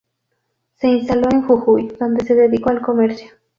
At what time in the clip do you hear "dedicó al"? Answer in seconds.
2.33-2.81